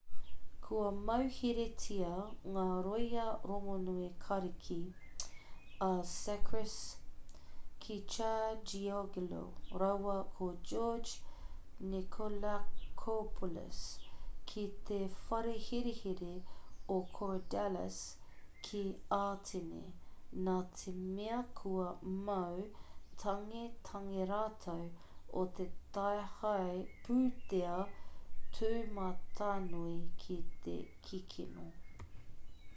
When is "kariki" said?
4.23-4.77